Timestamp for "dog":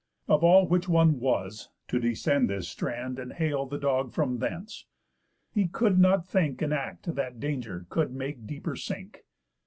3.77-4.11